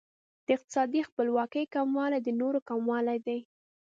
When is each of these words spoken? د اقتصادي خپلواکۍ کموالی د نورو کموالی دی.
د 0.45 0.47
اقتصادي 0.57 1.01
خپلواکۍ 1.09 1.63
کموالی 1.75 2.19
د 2.23 2.29
نورو 2.41 2.59
کموالی 2.69 3.17
دی. 3.25 3.39